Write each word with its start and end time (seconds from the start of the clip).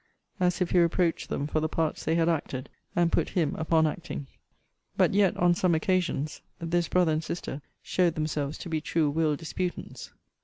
as 0.39 0.61
if 0.61 0.71
he 0.71 0.79
reproached 0.79 1.29
them 1.29 1.45
for 1.45 1.59
the 1.59 1.69
parts 1.69 2.03
they 2.03 2.15
had 2.15 2.27
acted, 2.27 2.69
and 2.95 3.11
put 3.11 3.29
him 3.29 3.53
upon 3.57 3.85
acting. 3.85 4.25
But 4.97 5.13
yet, 5.13 5.37
on 5.37 5.53
some 5.53 5.75
occasions, 5.75 6.41
this 6.57 6.87
brother 6.87 7.11
and 7.11 7.23
sister 7.23 7.61
showed 7.83 8.15
themselves 8.15 8.57
to 8.57 8.67
be 8.69 8.81
true 8.81 9.11
will 9.11 9.35
disputants. 9.35 10.11